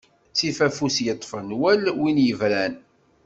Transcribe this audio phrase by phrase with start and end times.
[0.31, 2.73] Ttif afus yeṭṭfen wal win yebran.